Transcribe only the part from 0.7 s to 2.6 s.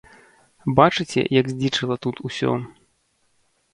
Бачыце, як здзічэла тут усё.